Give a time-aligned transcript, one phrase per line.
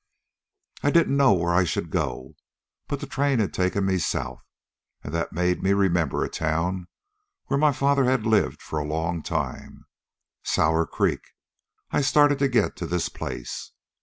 [0.81, 2.33] "I didn't know where I should go,
[2.87, 4.41] but the train had taken me south,
[5.03, 6.87] and that made me remember a town
[7.45, 9.85] where my father had lived for a long time
[10.41, 11.21] Sour Creek.
[11.91, 13.73] I started to get to this place.